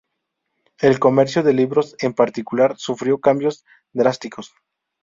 El 0.79 0.97
comercio 0.99 1.43
de 1.43 1.53
libros, 1.53 1.95
en 1.99 2.13
particular, 2.15 2.75
sufrió 2.79 3.19
cambios 3.21 3.63
drásticos. 3.93 4.51